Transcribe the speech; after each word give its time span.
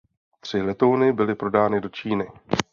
Tři 0.39 0.61
letouny 0.61 1.13
byly 1.13 1.35
prodány 1.35 1.81
do 1.81 1.89
Číny. 1.89 2.27